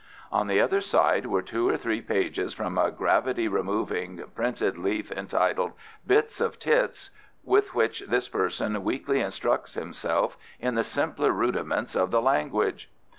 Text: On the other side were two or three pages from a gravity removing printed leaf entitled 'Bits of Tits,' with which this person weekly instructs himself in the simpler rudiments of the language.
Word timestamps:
On 0.31 0.47
the 0.47 0.59
other 0.59 0.81
side 0.81 1.27
were 1.27 1.43
two 1.43 1.69
or 1.69 1.77
three 1.77 2.01
pages 2.01 2.55
from 2.55 2.75
a 2.75 2.89
gravity 2.89 3.47
removing 3.47 4.17
printed 4.33 4.75
leaf 4.79 5.11
entitled 5.11 5.73
'Bits 6.07 6.41
of 6.41 6.57
Tits,' 6.57 7.11
with 7.43 7.75
which 7.75 8.01
this 8.07 8.27
person 8.27 8.83
weekly 8.83 9.19
instructs 9.21 9.75
himself 9.75 10.39
in 10.59 10.73
the 10.73 10.83
simpler 10.83 11.31
rudiments 11.31 11.95
of 11.95 12.09
the 12.09 12.19
language. 12.19 12.89